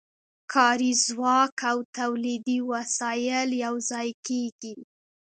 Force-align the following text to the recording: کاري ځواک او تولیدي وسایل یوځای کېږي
کاري 0.53 0.91
ځواک 1.05 1.55
او 1.71 1.77
تولیدي 1.97 2.57
وسایل 2.71 3.49
یوځای 3.65 4.09
کېږي 4.27 4.75